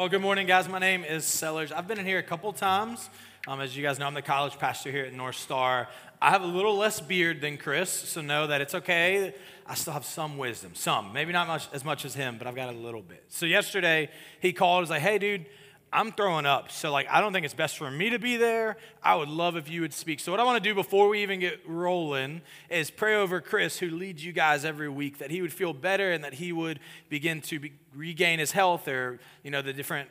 [0.00, 0.66] Well, good morning, guys.
[0.66, 1.72] My name is Sellers.
[1.72, 3.10] I've been in here a couple times.
[3.46, 5.88] Um, as you guys know, I'm the college pastor here at North Star.
[6.22, 9.34] I have a little less beard than Chris, so know that it's okay.
[9.66, 12.54] I still have some wisdom, some, maybe not much as much as him, but I've
[12.54, 13.24] got a little bit.
[13.28, 14.08] So yesterday
[14.40, 15.44] he called, was like, "Hey, dude."
[15.92, 16.70] I'm throwing up.
[16.70, 18.76] So, like, I don't think it's best for me to be there.
[19.02, 20.20] I would love if you would speak.
[20.20, 23.78] So, what I want to do before we even get rolling is pray over Chris,
[23.78, 26.78] who leads you guys every week, that he would feel better and that he would
[27.08, 30.08] begin to be, regain his health or, you know, the different,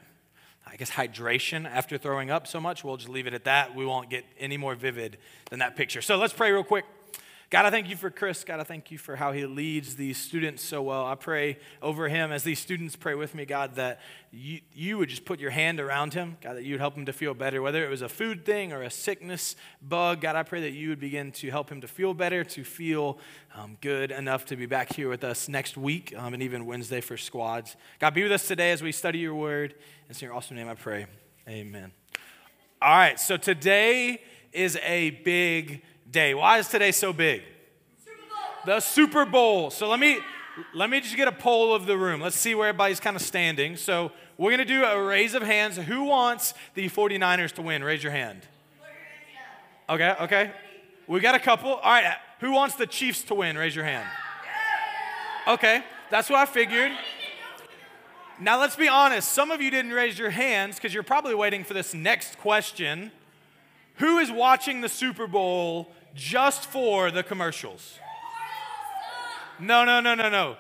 [0.68, 2.84] I guess, hydration after throwing up so much.
[2.84, 3.73] We'll just leave it at that.
[3.73, 5.18] We won't get any more vivid
[5.49, 6.02] than that picture.
[6.02, 6.84] So, let's pray real quick.
[7.52, 8.44] God, I thank you for Chris.
[8.44, 11.07] God, I thank you for how he leads these students so well.
[11.07, 13.99] I pray over him as these students pray with me, God, that
[14.31, 16.38] you, you would just put your hand around him.
[16.41, 18.71] God, that you would help him to feel better, whether it was a food thing
[18.71, 20.21] or a sickness bug.
[20.21, 23.17] God, I pray that you would begin to help him to feel better, to feel
[23.55, 27.02] um, good enough to be back here with us next week um, and even Wednesday
[27.02, 27.76] for squads.
[27.98, 29.73] God, be with us today as we study your word.
[30.07, 31.07] It's in your awesome name I pray.
[31.48, 31.93] Amen.
[32.79, 34.21] All right, so today
[34.54, 36.34] is a big day.
[36.34, 37.43] Why is today so big?
[38.04, 38.15] Super
[38.65, 39.70] the Super Bowl.
[39.70, 40.20] So let me
[40.74, 42.21] let me just get a poll of the room.
[42.21, 43.77] Let's see where everybody's kind of standing.
[43.77, 45.77] So we're going to do a raise of hands.
[45.77, 47.84] Who wants the 49ers to win?
[47.84, 48.41] Raise your hand.
[49.90, 50.52] Okay, okay.
[51.07, 51.76] We got a couple.
[51.76, 52.15] All right.
[52.40, 53.57] Who wants the Chiefs to win?
[53.57, 54.07] Raise your hand.
[55.48, 56.91] Okay, that's what I figured.
[58.40, 59.32] Now let's be honest.
[59.32, 63.12] Some of you didn't raise your hands because you're probably waiting for this next question.
[63.96, 68.00] Who is watching the Super Bowl just for the commercials.
[69.59, 70.57] No, no, no, no, no.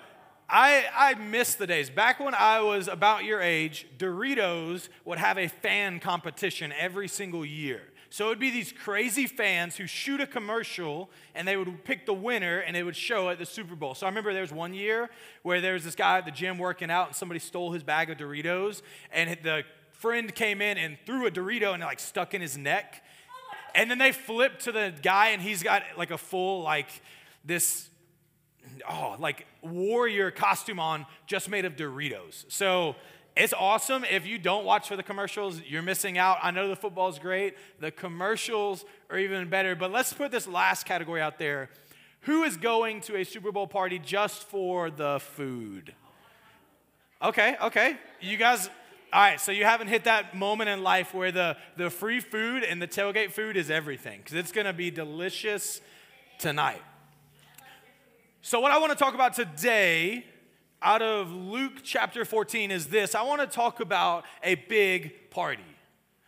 [0.49, 1.89] I, I miss the days.
[1.89, 7.45] Back when I was about your age, Doritos would have a fan competition every single
[7.45, 7.81] year.
[8.09, 12.07] So it would be these crazy fans who shoot a commercial and they would pick
[12.07, 13.93] the winner and they would show at the Super Bowl.
[13.93, 15.11] So I remember there was one year
[15.43, 18.09] where there was this guy at the gym working out and somebody stole his bag
[18.09, 22.33] of Doritos and the friend came in and threw a Dorito and it like stuck
[22.33, 23.03] in his neck.
[23.75, 26.89] And then they flip to the guy, and he's got like a full, like,
[27.45, 27.89] this,
[28.89, 32.45] oh, like warrior costume on just made of Doritos.
[32.49, 32.95] So
[33.35, 34.03] it's awesome.
[34.03, 36.37] If you don't watch for the commercials, you're missing out.
[36.41, 39.75] I know the football's great, the commercials are even better.
[39.75, 41.69] But let's put this last category out there.
[42.21, 45.93] Who is going to a Super Bowl party just for the food?
[47.21, 47.97] Okay, okay.
[48.19, 48.69] You guys,
[49.11, 52.63] all right, so you haven't hit that moment in life where the, the free food
[52.63, 55.81] and the tailgate food is everything, because it's going to be delicious
[56.37, 56.81] tonight.
[58.43, 60.25] So, what I want to talk about today
[60.81, 65.63] out of Luke chapter 14 is this I want to talk about a big party.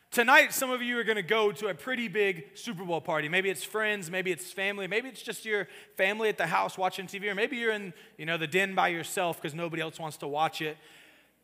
[0.10, 3.30] Tonight, some of you are going to go to a pretty big Super Bowl party.
[3.30, 7.06] Maybe it's friends, maybe it's family, maybe it's just your family at the house watching
[7.06, 10.18] TV, or maybe you're in you know, the den by yourself because nobody else wants
[10.18, 10.78] to watch it.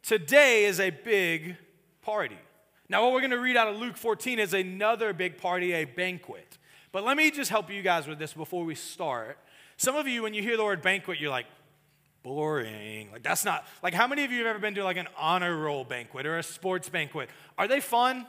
[0.07, 1.57] Today is a big
[2.01, 2.37] party.
[2.87, 5.83] Now, what we're going to read out of Luke 14 is another big party, a
[5.83, 6.57] banquet.
[6.93, 9.37] But let me just help you guys with this before we start.
[9.75, 11.47] Some of you, when you hear the word banquet, you're like,
[12.23, 13.11] boring.
[13.11, 15.57] Like, that's not, like, how many of you have ever been to like an honor
[15.57, 17.29] roll banquet or a sports banquet?
[17.57, 18.25] Are they fun?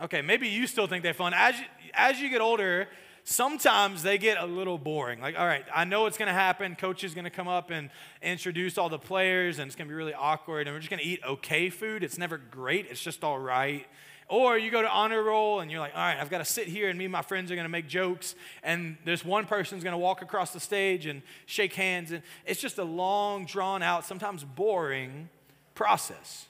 [0.00, 1.34] Okay, maybe you still think they're fun.
[1.34, 2.88] As you, as you get older,
[3.28, 5.20] sometimes they get a little boring.
[5.20, 6.74] Like, all right, I know it's going to happen.
[6.74, 7.90] Coach is going to come up and
[8.22, 11.02] introduce all the players, and it's going to be really awkward, and we're just going
[11.02, 12.02] to eat okay food.
[12.02, 13.86] It's never great, it's just all right.
[14.28, 16.68] Or you go to honor roll and you're like, all right, I've got to sit
[16.68, 18.34] here and me and my friends are going to make jokes.
[18.62, 22.12] And this one person's going to walk across the stage and shake hands.
[22.12, 25.30] And it's just a long, drawn out, sometimes boring
[25.74, 26.44] process.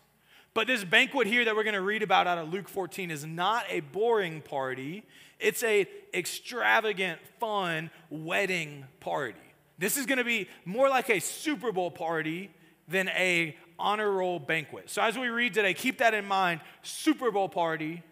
[0.55, 3.25] But this banquet here that we're going to read about out of Luke 14 is
[3.25, 5.05] not a boring party.
[5.38, 9.38] It's a extravagant, fun wedding party.
[9.78, 12.50] This is going to be more like a Super Bowl party
[12.88, 14.91] than a honor roll banquet.
[14.91, 16.60] So as we read today, keep that in mind.
[16.82, 18.03] Super Bowl party,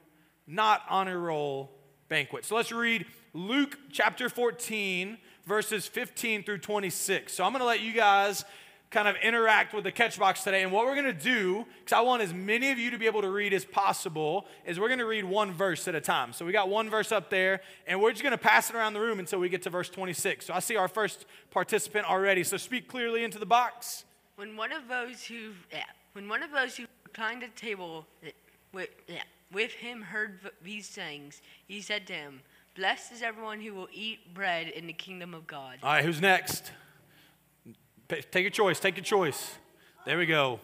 [0.46, 1.72] not honor roll
[2.08, 2.44] banquet.
[2.44, 7.32] So let's read Luke chapter 14 verses 15 through 26.
[7.32, 8.44] So I'm going to let you guys
[8.90, 10.62] kind of interact with the catch box today.
[10.62, 13.06] And what we're going to do, because I want as many of you to be
[13.06, 16.32] able to read as possible, is we're going to read one verse at a time.
[16.32, 18.94] So we got one verse up there, and we're just going to pass it around
[18.94, 20.46] the room until we get to verse 26.
[20.46, 22.44] So I see our first participant already.
[22.44, 24.04] So speak clearly into the box.
[24.36, 28.30] When one of those who, yeah, when one of those who reclined at table eh,
[28.72, 29.22] with, yeah,
[29.52, 32.40] with him heard these things, he said to him,
[32.76, 35.78] Blessed is everyone who will eat bread in the kingdom of God.
[35.82, 36.72] All right, who's next?
[38.08, 38.78] Take your choice.
[38.78, 39.56] Take your choice.
[40.04, 40.60] There we go.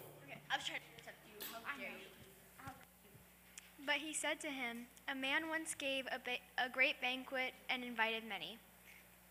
[3.84, 7.84] But he said to him, A man once gave a, ba- a great banquet and
[7.84, 8.56] invited many.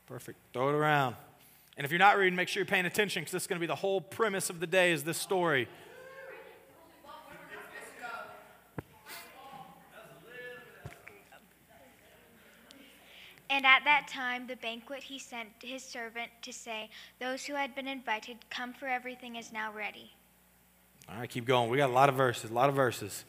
[0.05, 0.37] Perfect.
[0.53, 1.15] Throw it around.
[1.77, 3.61] And if you're not reading, make sure you're paying attention because this is going to
[3.61, 5.67] be the whole premise of the day is this story.
[13.51, 16.89] And at that time, the banquet he sent his servant to say,
[17.19, 20.13] Those who had been invited, come, for everything is now ready.
[21.09, 21.69] All right, keep going.
[21.69, 23.25] We got a lot of verses, a lot of verses.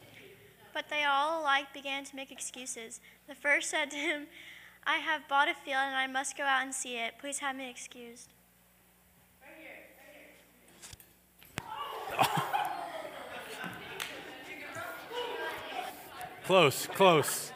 [0.72, 3.00] But they all alike began to make excuses.
[3.26, 4.28] The first said to him,
[4.86, 7.14] I have bought a field and I must go out and see it.
[7.20, 8.28] Please have me excused.
[9.42, 9.70] Right here,
[12.16, 12.30] right
[16.14, 16.42] here.
[16.44, 17.52] Close, close.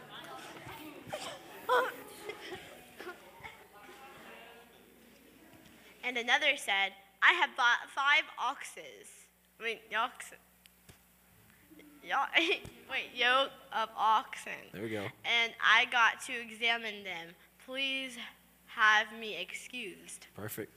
[7.41, 9.09] Have bought five oxes.
[9.61, 10.39] I mean, oxen.
[12.91, 14.53] Wait, yoke of oxen.
[14.73, 15.05] There we go.
[15.25, 17.29] And I got to examine them.
[17.65, 18.17] Please
[18.67, 20.27] have me excused.
[20.37, 20.73] Perfect.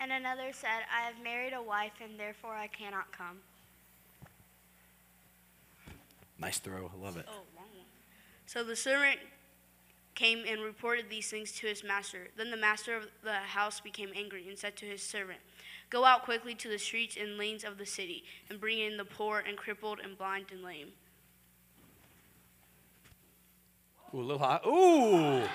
[0.00, 3.38] And another said, I have married a wife and therefore I cannot come.
[6.38, 6.90] Nice throw.
[6.92, 7.26] I love it.
[7.28, 7.86] Oh, wrong one.
[8.46, 9.18] So the servant
[10.14, 12.28] came and reported these things to his master.
[12.36, 15.38] Then the master of the house became angry and said to his servant,
[15.88, 19.04] Go out quickly to the streets and lanes of the city and bring in the
[19.04, 20.88] poor and crippled and blind and lame.
[24.14, 24.60] Ooh, a little high.
[24.66, 25.48] Ooh.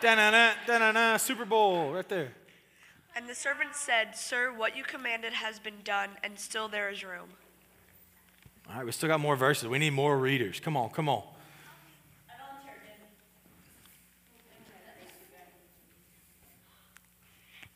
[0.00, 2.32] Da-na-na, da-na-na, Super Bowl right there.
[3.14, 7.04] And the servant said, Sir, what you commanded has been done, and still there is
[7.04, 7.28] room.
[8.68, 9.68] All right, we still got more verses.
[9.68, 10.60] We need more readers.
[10.60, 11.22] Come on, come on.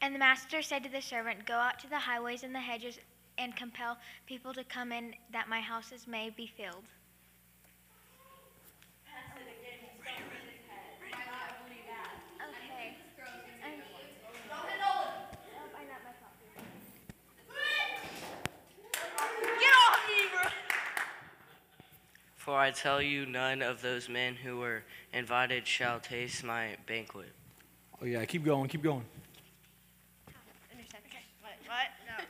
[0.06, 3.00] And the master said to the servant, Go out to the highways and the hedges
[3.38, 6.84] and compel people to come in, that my houses may be filled.
[12.38, 12.94] Okay.
[22.36, 27.32] For I tell you, none of those men who were invited shall taste my banquet.
[28.00, 29.02] Oh, yeah, keep going, keep going.
[31.66, 31.76] What?
[31.76, 31.88] What?
[32.06, 32.24] No.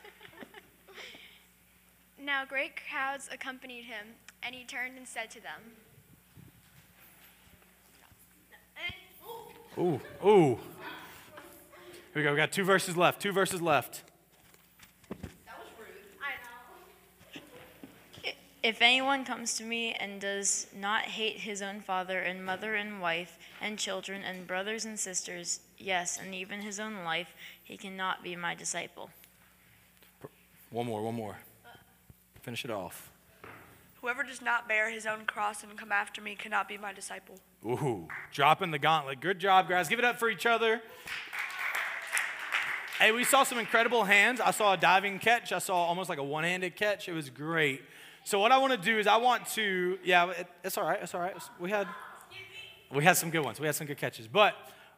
[2.25, 4.06] Now great crowds accompanied him,
[4.43, 5.61] and he turned and said to them,
[9.79, 10.59] Ooh, ooh.
[12.15, 12.31] Here we go.
[12.31, 13.21] We got two verses left.
[13.21, 14.03] Two verses left.
[18.62, 23.00] If anyone comes to me and does not hate his own father and mother and
[23.00, 27.29] wife and children and brothers and sisters, yes, and even his own life,
[27.62, 29.11] he cannot be my disciple.
[30.71, 31.37] One more, one more.
[32.43, 33.11] Finish it off.
[34.01, 37.37] Whoever does not bear his own cross and come after me cannot be my disciple.
[37.65, 39.21] Ooh, dropping the gauntlet.
[39.21, 39.89] Good job, guys.
[39.89, 40.81] Give it up for each other.
[42.99, 44.41] Hey, we saw some incredible hands.
[44.41, 45.53] I saw a diving catch.
[45.53, 47.09] I saw almost like a one handed catch.
[47.09, 47.83] It was great.
[48.25, 50.99] So, what I want to do is, I want to, yeah, it, it's all right.
[51.03, 51.37] It's all right.
[51.61, 51.87] We had,
[52.91, 53.61] we had some good ones.
[53.61, 54.29] We had some good catches.
[54.29, 54.55] But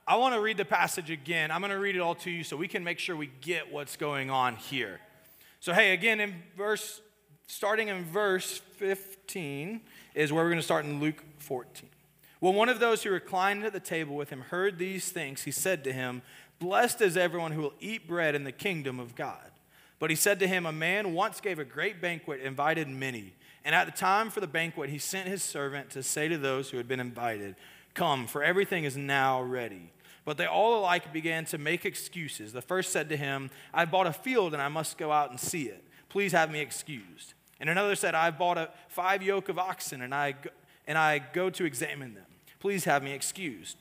[0.07, 1.51] I want to read the passage again.
[1.51, 3.73] I'm going to read it all to you so we can make sure we get
[3.73, 5.01] what's going on here.
[5.61, 7.01] So, hey, again, in verse,
[7.49, 9.81] starting in verse 15
[10.15, 11.89] is where we're going to start in Luke 14.
[12.41, 15.51] When one of those who reclined at the table with him heard these things, he
[15.51, 16.23] said to him,
[16.61, 19.51] Blessed is everyone who will eat bread in the kingdom of God.
[19.99, 23.35] But he said to him, A man once gave a great banquet, invited many.
[23.65, 26.71] And at the time for the banquet, he sent his servant to say to those
[26.71, 27.57] who had been invited,
[27.95, 29.91] Come, for everything is now ready.
[30.29, 32.53] But they all alike began to make excuses.
[32.53, 35.41] The first said to him, I bought a field and I must go out and
[35.41, 35.83] see it.
[36.11, 37.33] Please have me excused.
[37.59, 40.51] And another said, I bought a five yoke of oxen and I go,
[40.87, 42.27] and I go to examine them.
[42.61, 43.79] Please have me excused.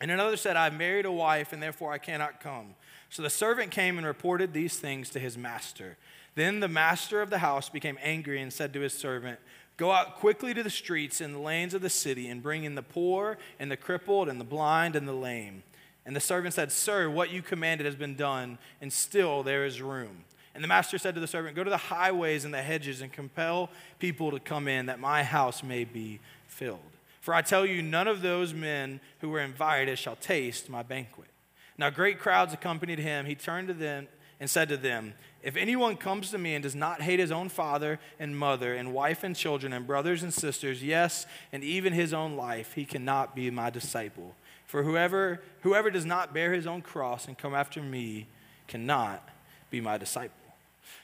[0.00, 2.74] And another said, I've married a wife and therefore I cannot come.
[3.10, 5.98] So the servant came and reported these things to his master.
[6.36, 9.40] Then the master of the house became angry and said to his servant,
[9.76, 12.74] Go out quickly to the streets and the lanes of the city and bring in
[12.74, 15.62] the poor and the crippled and the blind and the lame.
[16.06, 19.82] And the servant said, Sir, what you commanded has been done, and still there is
[19.82, 20.24] room.
[20.54, 23.12] And the master said to the servant, Go to the highways and the hedges and
[23.12, 23.68] compel
[23.98, 26.80] people to come in, that my house may be filled.
[27.20, 31.28] For I tell you, none of those men who were invited shall taste my banquet.
[31.76, 33.26] Now great crowds accompanied him.
[33.26, 34.08] He turned to them
[34.40, 35.12] and said to them,
[35.46, 38.92] If anyone comes to me and does not hate his own father and mother and
[38.92, 43.36] wife and children and brothers and sisters, yes, and even his own life, he cannot
[43.36, 44.34] be my disciple.
[44.66, 48.26] For whoever, whoever does not bear his own cross and come after me
[48.66, 49.22] cannot
[49.70, 50.34] be my disciple.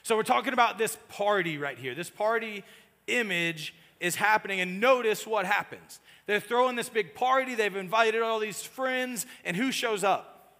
[0.03, 1.95] So we're talking about this party right here.
[1.95, 2.65] This party
[3.07, 6.01] image is happening, and notice what happens.
[6.25, 10.57] They're throwing this big party, they've invited all these friends, and who shows up?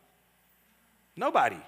[1.18, 1.60] Nobody.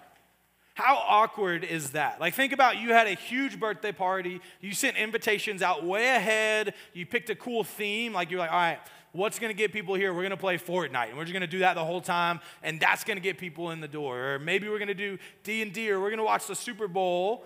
[0.75, 2.19] How awkward is that?
[2.19, 6.73] Like, think about you had a huge birthday party, you sent invitations out way ahead,
[6.93, 8.79] you picked a cool theme, like you're like, all right,
[9.13, 10.13] what's going to get people here?
[10.13, 12.41] We're going to play Fortnite, and we're just going to do that the whole time,
[12.61, 14.33] and that's going to get people in the door.
[14.33, 17.45] Or maybe we're going to do D&D, or we're going to watch the Super Bowl,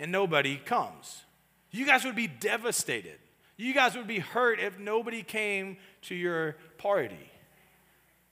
[0.00, 1.22] and nobody comes.
[1.70, 3.20] You guys would be devastated.
[3.56, 7.30] You guys would be hurt if nobody came to your party.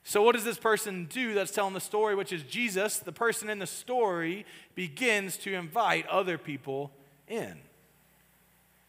[0.08, 2.98] So, what does this person do that's telling the story, which is Jesus?
[2.98, 4.46] The person in the story
[4.76, 6.92] begins to invite other people
[7.26, 7.56] in.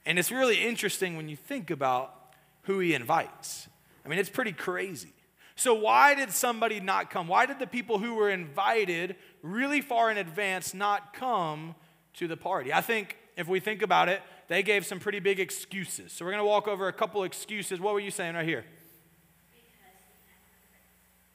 [0.06, 2.14] And it's really interesting when you think about
[2.62, 3.68] who he invites.
[4.06, 5.12] I mean, it's pretty crazy.
[5.56, 7.28] So, why did somebody not come?
[7.28, 11.74] Why did the people who were invited really far in advance not come
[12.14, 12.72] to the party?
[12.72, 16.12] I think if we think about it, they gave some pretty big excuses.
[16.12, 17.80] So, we're going to walk over a couple excuses.
[17.80, 18.66] What were you saying right here?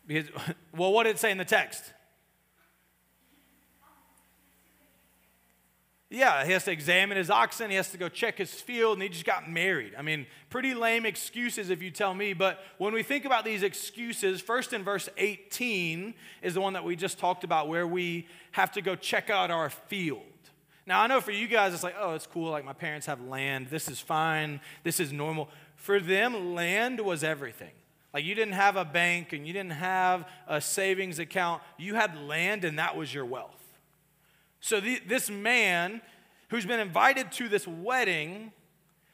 [0.07, 0.29] Because,
[0.77, 1.93] well, what did it say in the text?
[6.13, 9.03] Yeah, he has to examine his oxen, he has to go check his field, and
[9.03, 9.95] he just got married.
[9.97, 12.35] I mean, pretty lame excuses if you tell me.
[12.35, 16.85] But when we think about these excuses, first in verse 18 is the one that
[16.85, 20.21] we just talked about where we have to go check out our field.
[20.85, 22.51] Now, I know for you guys, it's like, oh, it's cool.
[22.51, 23.69] Like, my parents have land.
[23.69, 24.61] This is fine.
[24.83, 25.49] This is normal.
[25.77, 27.73] For them, land was everything.
[28.13, 31.63] Like, you didn't have a bank and you didn't have a savings account.
[31.79, 33.63] You had land, and that was your wealth.
[34.61, 36.03] So the, this man
[36.49, 38.53] who's been invited to this wedding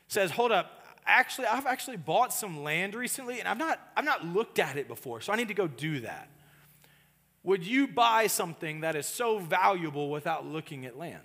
[0.09, 4.26] says, Hold up, actually, I've actually bought some land recently, and I've not, I've not
[4.26, 6.28] looked at it before, so I need to go do that.
[7.45, 11.23] Would you buy something that is so valuable without looking at land?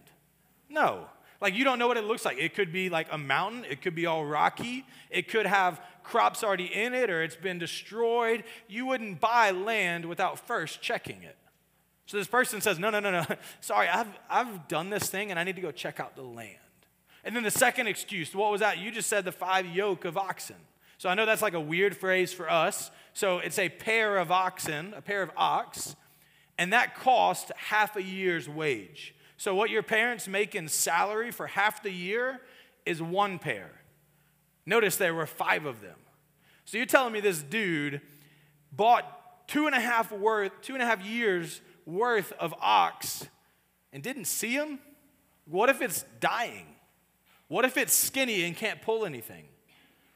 [0.70, 1.08] No.
[1.42, 2.38] Like, you don't know what it looks like.
[2.38, 6.44] It could be like a mountain, it could be all rocky, it could have crops
[6.44, 8.44] already in it, or it's been destroyed.
[8.68, 11.38] You wouldn't buy land without first checking it.
[12.06, 13.26] So this person says, No, no, no, no.
[13.62, 16.58] Sorry, I've, I've done this thing and I need to go check out the land.
[17.24, 18.78] And then the second excuse, what was that?
[18.78, 20.58] You just said the five yoke of oxen.
[20.98, 22.92] So I know that's like a weird phrase for us.
[23.14, 25.96] So it's a pair of oxen, a pair of ox,
[26.58, 29.16] and that cost half a year's wage.
[29.38, 32.42] So what your parents make in salary for half the year
[32.86, 33.72] is one pair.
[34.66, 35.98] Notice there were five of them.
[36.66, 38.02] So you're telling me this dude
[38.72, 43.28] bought two and a half worth, two and a half years worth of ox
[43.92, 44.80] and didn't see him?
[45.46, 46.68] What if it's dying?
[47.48, 49.46] What if it's skinny and can't pull anything?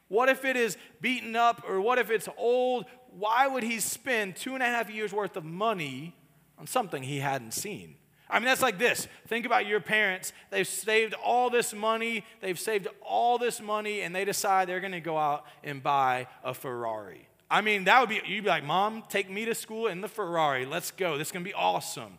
[0.08, 2.86] What if it is beaten up or what if it's old?
[3.12, 6.16] Why would he spend two and a half years worth of money
[6.58, 7.96] on something he hadn't seen?
[8.30, 9.08] I mean, that's like this.
[9.28, 10.34] Think about your parents.
[10.50, 14.92] They've saved all this money, they've saved all this money, and they decide they're going
[14.92, 17.28] to go out and buy a Ferrari.
[17.50, 20.10] I mean, that would be, you'd be like, Mom, take me to school in the
[20.10, 20.66] Ferrari.
[20.66, 21.18] Let's go.
[21.18, 22.18] This is going to be awesome.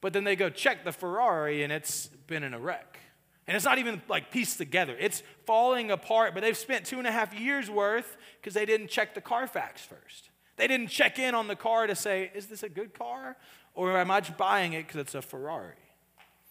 [0.00, 3.00] But then they go check the Ferrari and it's been in a wreck.
[3.48, 6.34] And it's not even like pieced together, it's falling apart.
[6.34, 9.84] But they've spent two and a half years worth because they didn't check the Carfax
[9.84, 10.30] first.
[10.56, 13.36] They didn't check in on the car to say, is this a good car?
[13.76, 15.74] Or am I just buying it because it's a Ferrari?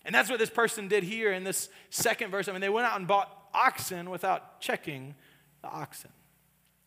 [0.05, 2.47] And that's what this person did here in this second verse.
[2.47, 5.15] I mean, they went out and bought oxen without checking
[5.61, 6.11] the oxen.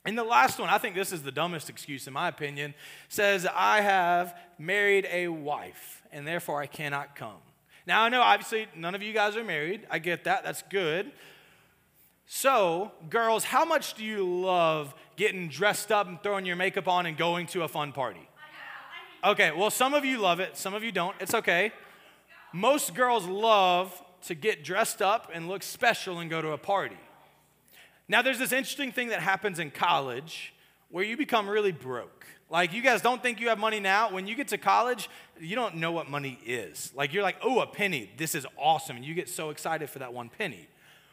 [0.05, 2.75] And the last one, I think this is the dumbest excuse in my opinion,
[3.09, 7.43] says, I have married a wife and therefore I cannot come.
[7.87, 9.87] Now, I know obviously none of you guys are married.
[9.91, 10.45] I get that.
[10.45, 11.11] That's good.
[12.27, 17.07] So, girls, how much do you love getting dressed up and throwing your makeup on
[17.07, 18.28] and going to a fun party?
[19.25, 21.17] Okay, well, some of you love it, some of you don't.
[21.19, 21.73] It's okay.
[22.53, 26.97] Most girls love to get dressed up and look special and go to a party.
[28.09, 30.55] Now, there's this interesting thing that happens in college
[30.89, 32.27] where you become really broke.
[32.49, 34.11] Like, you guys don't think you have money now.
[34.11, 36.93] When you get to college, you don't know what money is.
[36.95, 38.11] Like, you're like, oh, a penny.
[38.17, 38.97] This is awesome.
[38.97, 40.69] And you get so excited for that one penny.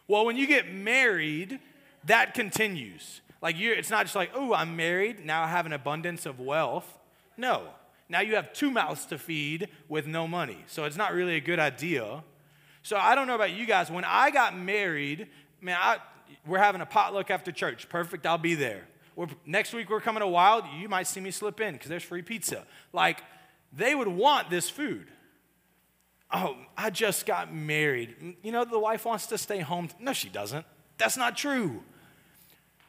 [0.08, 1.60] Well, when you get married,
[2.06, 3.22] that continues.
[3.42, 5.26] Like, you're, it's not just like, oh, I'm married.
[5.26, 7.00] Now I have an abundance of wealth.
[7.36, 7.64] No.
[8.08, 10.64] Now you have two mouths to feed with no money.
[10.68, 12.24] So it's not really a good idea.
[12.84, 13.90] So I don't know about you guys.
[13.90, 15.28] When I got married,
[15.60, 15.98] man, I,
[16.46, 17.90] we're having a potluck after church.
[17.90, 18.88] Perfect, I'll be there.
[19.16, 20.66] We're, next week we're coming to Wild.
[20.78, 22.66] You might see me slip in because there's free pizza.
[22.94, 23.24] Like,
[23.74, 25.08] they would want this food.
[26.32, 28.36] Oh, I just got married.
[28.44, 29.90] You know, the wife wants to stay home.
[30.00, 30.66] No, she doesn't.
[30.98, 31.84] That's not true.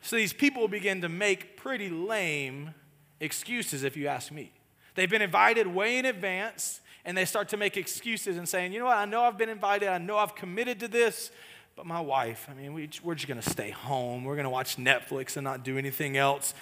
[0.02, 2.74] So these people begin to make pretty lame
[3.20, 4.52] excuses, if you ask me.
[4.96, 8.80] They've been invited way in advance, and they start to make excuses and saying, you
[8.80, 11.30] know what, I know I've been invited, I know I've committed to this,
[11.76, 14.24] but my wife, I mean, we, we're just going to stay home.
[14.24, 16.54] We're going to watch Netflix and not do anything else.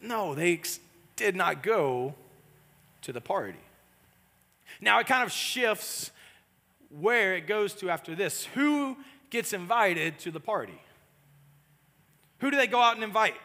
[0.00, 0.60] No, they
[1.14, 2.14] did not go
[3.02, 3.60] to the party.
[4.80, 6.10] Now it kind of shifts
[6.90, 8.44] where it goes to after this.
[8.54, 8.96] Who
[9.30, 10.80] gets invited to the party?
[12.40, 13.36] Who do they go out and invite?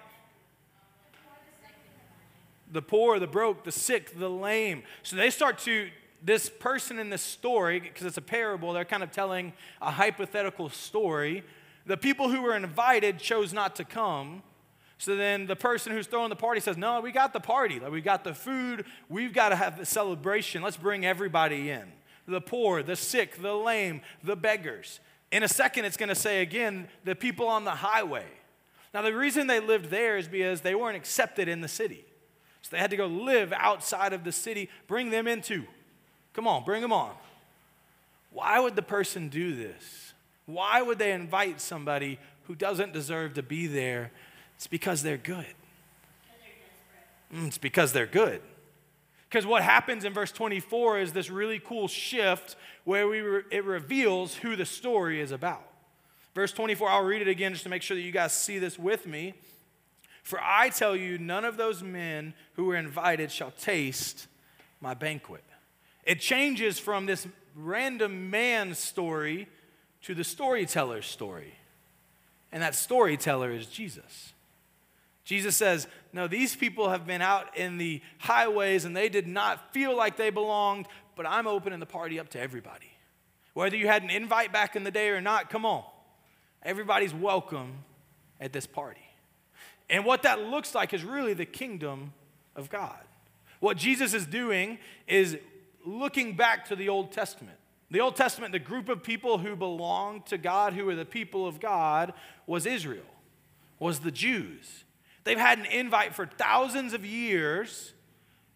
[2.72, 4.84] The poor, the broke, the sick, the lame.
[5.04, 5.90] So they start to,
[6.24, 10.70] this person in this story, because it's a parable, they're kind of telling a hypothetical
[10.70, 11.44] story.
[11.86, 14.44] The people who were invited chose not to come.
[14.98, 17.80] So then the person who's throwing the party says, No, we got the party.
[17.80, 18.86] Like, we got the food.
[19.10, 20.64] We've got to have the celebration.
[20.64, 21.92] Let's bring everybody in
[22.28, 25.00] the poor, the sick, the lame, the beggars.
[25.32, 28.26] In a second, it's going to say again, the people on the highway.
[28.94, 32.06] Now, the reason they lived there is because they weren't accepted in the city.
[32.62, 35.66] So they had to go live outside of the city, bring them into.
[36.34, 37.12] Come on, bring them on.
[38.32, 40.14] Why would the person do this?
[40.46, 44.12] Why would they invite somebody who doesn't deserve to be there?
[44.56, 45.46] It's because they're good.
[47.34, 48.42] Mm, it's because they're good.
[49.30, 53.66] Because what happens in verse 24 is this really cool shift where we re- it
[53.66, 55.64] reveals who the story is about.
[56.34, 58.80] Verse 24, I'll read it again just to make sure that you guys see this
[58.80, 59.34] with me.
[60.28, 64.28] For I tell you, none of those men who were invited shall taste
[64.82, 65.46] my banquet.
[66.04, 69.48] It changes from this random man's story
[70.02, 71.54] to the storyteller's story.
[72.52, 74.34] And that storyteller is Jesus.
[75.24, 79.72] Jesus says, No, these people have been out in the highways and they did not
[79.74, 82.92] feel like they belonged, but I'm opening the party up to everybody.
[83.54, 85.86] Whether you had an invite back in the day or not, come on.
[86.64, 87.76] Everybody's welcome
[88.42, 89.07] at this party.
[89.90, 92.14] And what that looks like is really the kingdom
[92.56, 93.00] of God.
[93.60, 95.38] What Jesus is doing is
[95.86, 97.58] looking back to the Old Testament.
[97.90, 101.48] The Old Testament, the group of people who belonged to God, who were the people
[101.48, 102.14] of God,
[102.46, 103.06] was Israel,
[103.80, 104.84] was the Jews.
[105.24, 107.94] They've had an invite for thousands of years,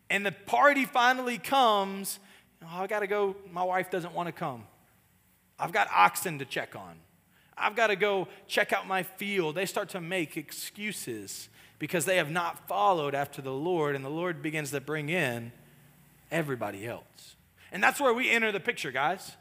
[0.10, 2.20] and the party finally comes.
[2.62, 3.36] Oh, I got to go.
[3.52, 4.64] My wife doesn't want to come.
[5.58, 6.96] I've got oxen to check on.
[7.58, 9.56] I've got to go check out my field.
[9.56, 14.10] They start to make excuses because they have not followed after the Lord, and the
[14.10, 15.52] Lord begins to bring in
[16.30, 17.36] everybody else.
[17.72, 19.36] And that's where we enter the picture, guys.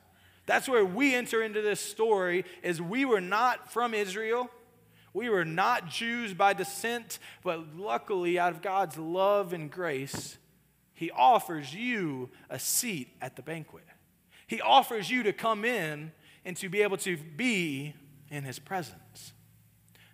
[0.47, 4.51] That's where we enter into this story is we were not from Israel.
[5.13, 10.39] We were not Jews by descent, but luckily, out of God's love and grace,
[10.95, 13.85] He offers you a seat at the banquet.
[14.47, 16.13] He offers you to come in
[16.45, 17.95] and to be able to be
[18.31, 19.33] in His presence.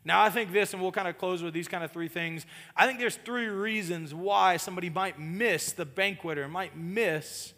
[0.04, 2.46] Now, I think this, and we'll kind of close with these kind of three things.
[2.76, 7.54] I think there's three reasons why somebody might miss the banquet or might miss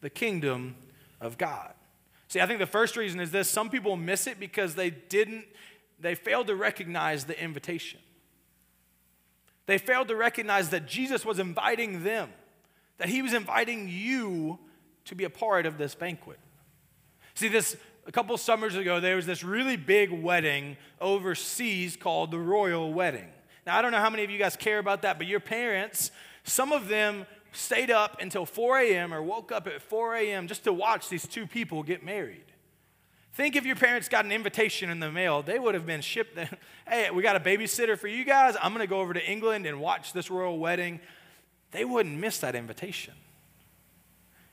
[0.00, 0.76] the kingdom
[1.20, 1.74] of God.
[2.28, 5.44] See, I think the first reason is this some people miss it because they didn't
[6.00, 8.00] they failed to recognize the invitation.
[9.66, 12.30] They failed to recognize that Jesus was inviting them,
[12.98, 14.58] that he was inviting you
[15.04, 16.38] to be a part of this banquet.
[17.34, 22.38] See, this a couple summers ago, there was this really big wedding overseas called the
[22.38, 23.28] royal wedding.
[23.66, 26.10] Now, I don't know how many of you guys care about that, but your parents,
[26.44, 29.12] some of them stayed up until 4 a.m.
[29.12, 30.46] or woke up at 4 a.m.
[30.46, 32.44] just to watch these two people get married.
[33.32, 36.38] Think if your parents got an invitation in the mail, they would have been shipped.
[36.88, 38.56] hey, we got a babysitter for you guys.
[38.60, 41.00] I'm going to go over to England and watch this royal wedding.
[41.70, 43.14] They wouldn't miss that invitation.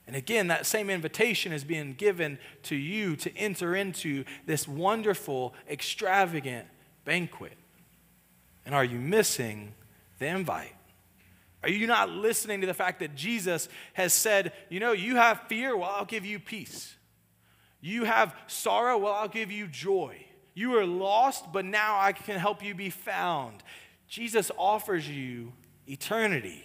[0.08, 5.54] And again, that same invitation is being given to you to enter into this wonderful,
[5.70, 6.66] extravagant
[7.04, 7.58] banquet.
[8.66, 9.74] And are you missing
[10.20, 10.74] the invite?
[11.62, 15.42] Are you not listening to the fact that Jesus has said, you know, you have
[15.48, 15.76] fear?
[15.76, 16.96] Well, I'll give you peace.
[17.82, 20.26] You have sorrow, well, I'll give you joy.
[20.54, 23.64] You are lost, but now I can help you be found.
[24.08, 25.54] Jesus offers you
[25.88, 26.64] eternity.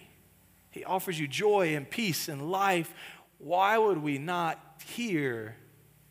[0.71, 2.95] He offers you joy and peace and life.
[3.43, 5.57] Why would we not hear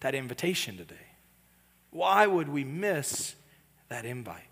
[0.01, 0.95] that invitation today?
[1.89, 3.35] Why would we miss
[3.87, 4.43] that invite?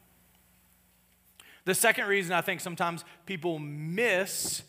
[1.66, 4.64] The second reason I think sometimes people miss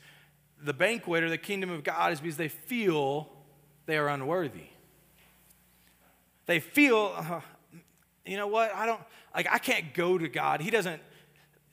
[0.60, 3.30] the banquet or the kingdom of God is because they feel
[3.86, 4.66] they are unworthy.
[6.46, 7.40] They feel, uh,
[8.26, 8.74] you know what?
[8.74, 9.00] I don't,
[9.36, 10.60] like, I can't go to God.
[10.60, 11.00] He doesn't,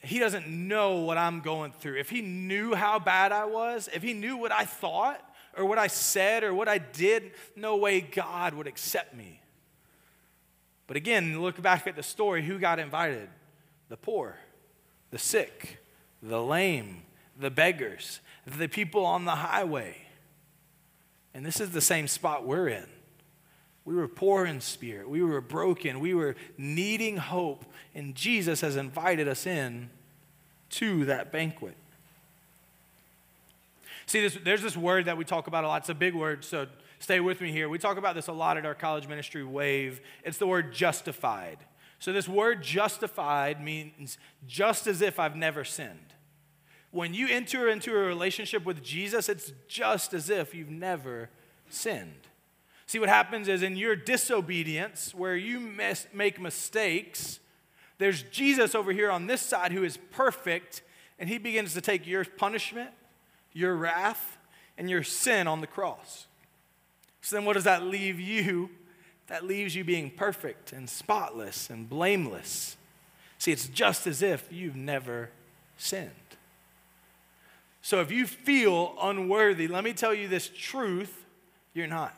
[0.04, 1.98] he doesn't know what I'm going through.
[1.98, 5.27] If he knew how bad I was, if he knew what I thought
[5.58, 9.42] or what I said or what I did, no way God would accept me.
[10.86, 13.30] But again, look back at the story who got invited?
[13.90, 14.38] The poor,
[15.12, 15.80] the sick,
[16.22, 17.04] the lame,
[17.40, 19.98] the beggars, the people on the highway.
[21.34, 22.88] And this is the same spot we're in.
[23.86, 25.10] We were poor in spirit.
[25.10, 26.00] We were broken.
[26.00, 27.66] We were needing hope.
[27.96, 29.90] And Jesus has invited us in
[30.72, 31.78] to that banquet.
[34.08, 35.82] See, this, there's this word that we talk about a lot.
[35.82, 36.68] It's a big word, so
[37.00, 37.68] stay with me here.
[37.68, 40.02] We talk about this a lot at our college ministry wave.
[40.24, 41.60] It's the word justified.
[42.00, 44.18] So, this word justified means
[44.48, 46.14] just as if I've never sinned.
[46.92, 51.30] when you enter into a relationship with Jesus, it's just as if you've never
[51.70, 52.28] sinned.
[52.86, 55.60] See, what happens is in your disobedience, where you
[56.14, 57.42] make mistakes,
[57.98, 60.82] there's Jesus over here on this side who is perfect,
[61.20, 62.92] and he begins to take your punishment,
[63.58, 64.38] your wrath,
[64.78, 66.28] and your sin on the cross.
[67.22, 68.70] So then, what does that leave you?
[69.28, 72.78] That leaves you being perfect and spotless and blameless.
[73.40, 75.30] See, it's just as if you've never
[75.78, 76.12] sinned.
[77.82, 81.26] So if you feel unworthy, let me tell you this truth
[81.74, 82.16] you're not.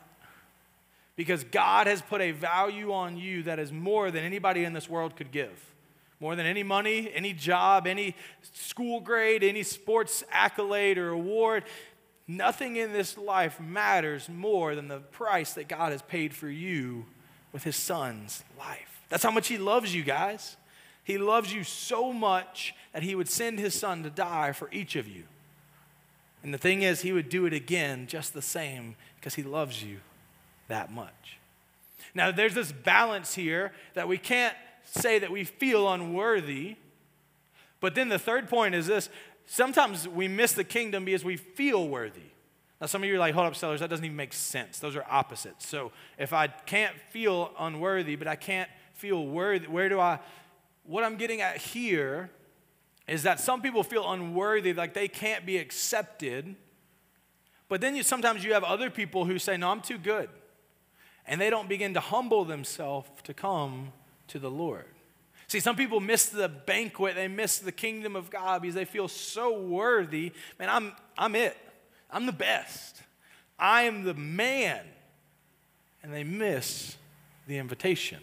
[1.16, 4.90] Because God has put a value on you that is more than anybody in this
[4.90, 5.74] world could give.
[6.20, 8.16] More than any money, any job, any
[8.54, 11.64] school grade, any sports accolade or award.
[12.28, 17.06] Nothing in this life matters more than the price that God has paid for you
[17.54, 19.02] with his son's life.
[19.10, 20.58] That's how much he loves you guys.
[21.04, 24.96] He loves you so much that he would send his son to die for each
[24.96, 25.24] of you.
[26.44, 29.84] And the thing is, he would do it again just the same because he loves
[29.84, 30.00] you
[30.68, 31.38] that much.
[32.14, 34.56] Now, there's this balance here that we can't
[34.92, 36.76] say that we feel unworthy.
[37.80, 39.10] But then the third point is this
[39.46, 42.22] sometimes we miss the kingdom because we feel worthy.
[42.80, 44.80] Now, some of you are like, hold up, sellers, that doesn't even make sense.
[44.80, 45.68] Those are opposites.
[45.68, 50.20] So if I can't feel unworthy, but I can't feel worthy, where do I,
[50.84, 52.30] what I'm getting at here
[53.08, 56.56] is that some people feel unworthy, like they can't be accepted.
[57.68, 60.30] But then you, sometimes you have other people who say, No, I'm too good.
[61.26, 63.92] And they don't begin to humble themselves to come
[64.30, 64.86] to the Lord.
[65.48, 69.08] See, some people miss the banquet, they miss the kingdom of God because they feel
[69.08, 70.32] so worthy.
[70.60, 71.58] Man, I'm, I'm it.
[72.12, 73.02] I'm the best.
[73.58, 74.82] I am the man.
[76.04, 76.96] And they miss
[77.48, 78.20] the invitation.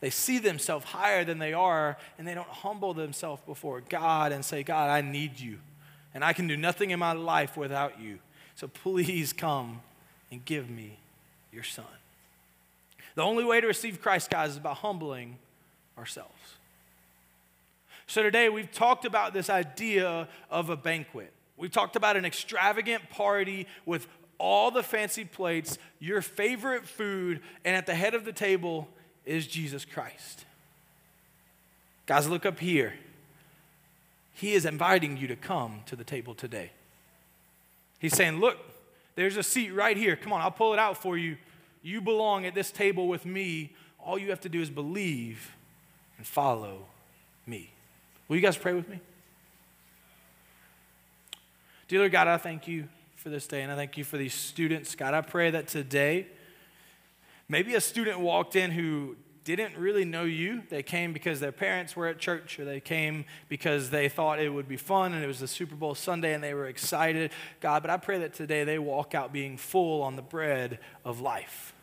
[0.00, 4.44] They see themselves higher than they are, and they don't humble themselves before God and
[4.44, 5.58] say, God, I need you,
[6.14, 8.18] and I can do nothing in my life without you.
[8.54, 9.82] So please come
[10.30, 10.98] and give me
[11.52, 11.84] your son.
[13.20, 15.36] The only way to receive Christ, guys, is by humbling
[15.98, 16.32] ourselves.
[18.06, 21.30] So today we've talked about this idea of a banquet.
[21.58, 24.06] We've talked about an extravagant party with
[24.38, 28.88] all the fancy plates, your favorite food, and at the head of the table
[29.26, 30.46] is Jesus Christ.
[32.06, 32.94] Guys, look up here.
[34.32, 36.70] He is inviting you to come to the table today.
[37.98, 38.56] He's saying, Look,
[39.14, 40.16] there's a seat right here.
[40.16, 41.36] Come on, I'll pull it out for you.
[41.82, 43.72] You belong at this table with me.
[43.98, 45.56] All you have to do is believe
[46.18, 46.86] and follow
[47.46, 47.70] me.
[48.28, 49.00] Will you guys pray with me?
[51.88, 54.34] Dear Lord God, I thank you for this day and I thank you for these
[54.34, 54.94] students.
[54.94, 56.26] God, I pray that today,
[57.50, 59.16] Maybe a student walked in who
[59.56, 60.62] didn't really know you.
[60.68, 64.50] They came because their parents were at church, or they came because they thought it
[64.50, 67.32] would be fun and it was the Super Bowl Sunday and they were excited.
[67.60, 71.20] God, but I pray that today they walk out being full on the bread of
[71.20, 71.74] life.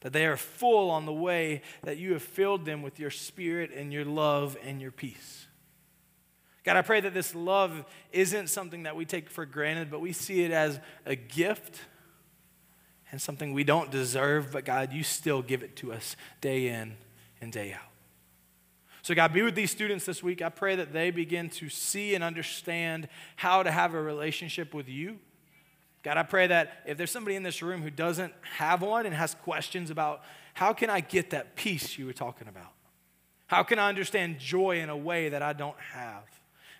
[0.00, 3.70] That they are full on the way that you have filled them with your spirit
[3.72, 5.46] and your love and your peace.
[6.64, 10.12] God, I pray that this love isn't something that we take for granted, but we
[10.12, 11.80] see it as a gift
[13.14, 16.96] and something we don't deserve, but God, you still give it to us day in
[17.40, 17.92] and day out.
[19.02, 20.42] So, God, be with these students this week.
[20.42, 24.88] I pray that they begin to see and understand how to have a relationship with
[24.88, 25.20] you.
[26.02, 29.14] God, I pray that if there's somebody in this room who doesn't have one and
[29.14, 32.72] has questions about how can I get that peace you were talking about?
[33.46, 36.24] How can I understand joy in a way that I don't have?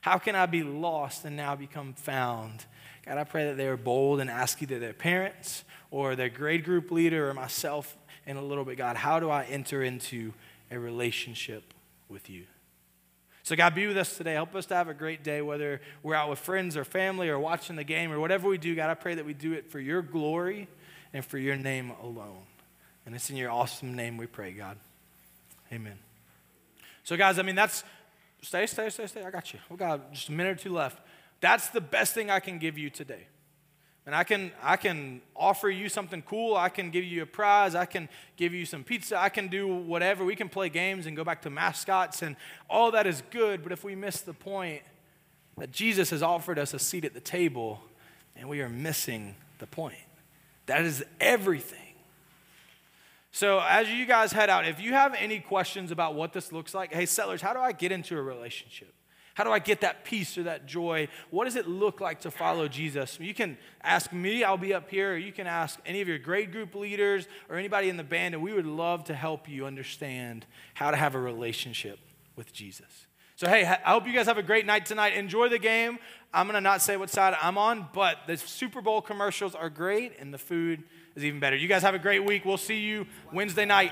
[0.05, 2.67] How can I be lost and now become found?
[3.07, 6.63] God, I pray that they are bold and ask either their parents or their grade
[6.63, 10.35] group leader or myself in a little bit, God, how do I enter into
[10.71, 11.73] a relationship
[12.11, 12.45] with you?
[13.45, 14.35] So, God, be with us today.
[14.35, 17.39] Help us to have a great day, whether we're out with friends or family or
[17.39, 18.75] watching the game or whatever we do.
[18.75, 20.69] God, I pray that we do it for your glory
[21.15, 22.43] and for your name alone.
[23.07, 24.77] And it's in your awesome name we pray, God.
[25.73, 25.99] Amen.
[27.05, 27.85] So, guys, I mean, that's
[28.45, 29.25] stay, stay, stay, stay.
[29.25, 29.59] I got you.
[29.71, 30.99] We got just a minute or two left.
[31.41, 33.27] That's the best thing I can give you today.
[34.07, 36.57] And I can, I can offer you something cool.
[36.57, 37.75] I can give you a prize.
[37.75, 39.19] I can give you some pizza.
[39.19, 40.25] I can do whatever.
[40.25, 42.37] We can play games and go back to mascots, and
[42.69, 43.63] all that is good.
[43.63, 44.83] But if we miss the point
[45.57, 47.81] that Jesus has offered us a seat at the table,
[48.37, 49.97] and we are missing the point,
[50.67, 51.79] that is everything.
[53.35, 56.73] So, as you guys head out, if you have any questions about what this looks
[56.73, 58.95] like, hey, Sellers, how do I get into a relationship?
[59.35, 61.09] How do I get that peace or that joy?
[61.31, 63.19] What does it look like to follow Jesus?
[63.21, 66.53] You can ask me, I'll be up here, you can ask any of your grade
[66.53, 70.47] group leaders or anybody in the band, and we would love to help you understand
[70.75, 71.99] how to have a relationship
[72.37, 73.09] with Jesus.
[73.37, 75.15] So, hey, I hope you guys have a great night tonight.
[75.15, 75.99] Enjoy the game.
[76.33, 79.69] I'm going to not say what side I'm on, but the Super Bowl commercials are
[79.69, 80.85] great and the food
[81.17, 81.57] is even better.
[81.57, 82.45] You guys have a great week.
[82.45, 83.91] We'll see you Wednesday night.